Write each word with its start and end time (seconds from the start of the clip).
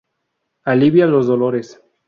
Alivia 0.63 1.05
los 1.05 1.27
dolores. 1.27 1.79